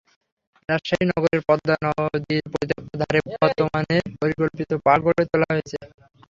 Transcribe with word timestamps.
রাজশাহী 0.69 1.05
নগরের 1.07 1.41
পদ্মা 1.47 1.75
নদীর 1.85 2.43
পরিত্যক্ত 2.53 2.91
ধারে 3.01 3.19
বর্তমানে 3.33 3.97
পরিকল্পিত 4.19 4.69
পার্ক 4.85 5.03
গড়ে 5.05 5.23
তোলা 5.31 5.47
হয়েছে। 5.51 5.77